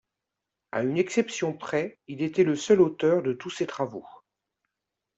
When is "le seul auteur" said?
2.43-3.21